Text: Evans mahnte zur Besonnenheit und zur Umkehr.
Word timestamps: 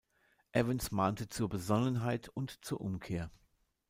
Evans 0.51 0.89
mahnte 0.89 1.29
zur 1.29 1.47
Besonnenheit 1.47 2.27
und 2.29 2.65
zur 2.65 2.81
Umkehr. 2.81 3.29